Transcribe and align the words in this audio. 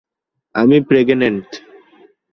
আমি 0.55 0.77
প্রেগ্নেন্ট।" 0.81 1.49